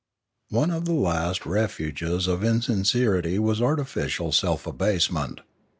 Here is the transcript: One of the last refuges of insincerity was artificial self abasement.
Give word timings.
One 0.49 0.71
of 0.71 0.85
the 0.85 0.93
last 0.95 1.45
refuges 1.45 2.25
of 2.25 2.43
insincerity 2.43 3.37
was 3.37 3.61
artificial 3.61 4.31
self 4.31 4.65
abasement. 4.65 5.41